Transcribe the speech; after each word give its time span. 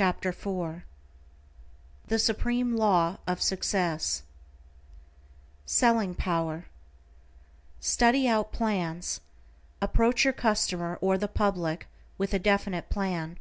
=Lesson 0.00 0.32
Fourth 0.32 0.82
THE 2.08 2.18
SUPREME 2.18 2.76
LAW 2.76 3.18
OF 3.28 3.40
SUCCESS 3.40 4.24
SELLING 5.64 6.16
POWER=: 6.16 6.64
Study 7.78 8.26
out 8.26 8.50
plans. 8.50 9.20
Approach 9.80 10.24
your 10.24 10.32
customer 10.32 10.98
or 11.00 11.16
the 11.16 11.28
public, 11.28 11.86
with 12.18 12.34
a 12.34 12.40
definite 12.40 12.90
plan. 12.90 13.38